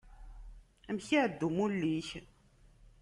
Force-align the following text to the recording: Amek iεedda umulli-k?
Amek 0.89 1.07
iεedda 1.13 1.45
umulli-k? 1.47 2.09